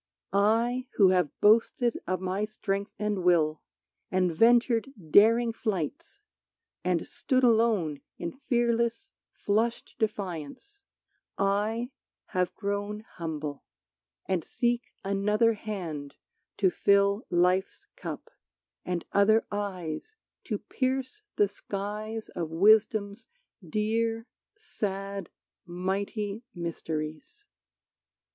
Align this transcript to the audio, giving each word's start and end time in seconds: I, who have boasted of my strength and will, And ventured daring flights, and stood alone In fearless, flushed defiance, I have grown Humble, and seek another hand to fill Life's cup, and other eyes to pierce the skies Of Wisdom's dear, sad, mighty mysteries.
I, 0.33 0.87
who 0.95 1.09
have 1.09 1.29
boasted 1.41 2.01
of 2.07 2.19
my 2.21 2.43
strength 2.43 2.91
and 2.97 3.23
will, 3.23 3.61
And 4.09 4.33
ventured 4.33 4.91
daring 5.11 5.53
flights, 5.53 6.21
and 6.83 7.05
stood 7.05 7.43
alone 7.43 8.01
In 8.17 8.31
fearless, 8.31 9.13
flushed 9.31 9.95
defiance, 9.99 10.81
I 11.37 11.91
have 12.29 12.55
grown 12.55 13.01
Humble, 13.01 13.63
and 14.25 14.43
seek 14.43 14.91
another 15.05 15.53
hand 15.53 16.15
to 16.57 16.71
fill 16.71 17.27
Life's 17.29 17.85
cup, 17.95 18.31
and 18.83 19.05
other 19.11 19.45
eyes 19.51 20.15
to 20.45 20.57
pierce 20.57 21.21
the 21.35 21.47
skies 21.47 22.27
Of 22.29 22.49
Wisdom's 22.49 23.27
dear, 23.69 24.25
sad, 24.57 25.29
mighty 25.67 26.41
mysteries. 26.55 27.45